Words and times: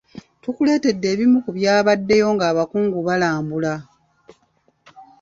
Tukuletedde 0.41 1.07
ebimu 1.13 1.37
ku 1.45 1.51
byabaddeyo 1.57 2.27
nga 2.35 2.45
abakungu 2.51 2.99
balambula. 3.07 3.73